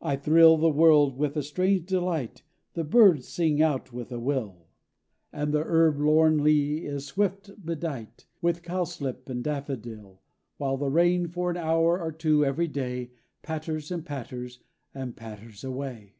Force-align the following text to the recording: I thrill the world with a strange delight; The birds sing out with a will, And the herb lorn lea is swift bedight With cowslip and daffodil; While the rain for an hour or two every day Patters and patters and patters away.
I 0.00 0.16
thrill 0.16 0.56
the 0.56 0.68
world 0.72 1.16
with 1.16 1.36
a 1.36 1.42
strange 1.44 1.86
delight; 1.86 2.42
The 2.74 2.82
birds 2.82 3.28
sing 3.28 3.62
out 3.62 3.92
with 3.92 4.10
a 4.10 4.18
will, 4.18 4.66
And 5.32 5.54
the 5.54 5.62
herb 5.62 6.00
lorn 6.00 6.38
lea 6.42 6.84
is 6.84 7.06
swift 7.06 7.64
bedight 7.64 8.26
With 8.40 8.64
cowslip 8.64 9.28
and 9.28 9.44
daffodil; 9.44 10.20
While 10.56 10.78
the 10.78 10.90
rain 10.90 11.28
for 11.28 11.48
an 11.48 11.56
hour 11.58 12.00
or 12.00 12.10
two 12.10 12.44
every 12.44 12.66
day 12.66 13.12
Patters 13.42 13.92
and 13.92 14.04
patters 14.04 14.64
and 14.96 15.14
patters 15.14 15.62
away. 15.62 16.16